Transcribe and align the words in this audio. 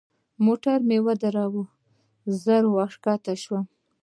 موټر 0.45 0.77
مو 0.87 0.97
ودراوه 1.05 1.63
زه 2.43 2.55
وركښته 2.75 3.33
سوم. 3.43 3.65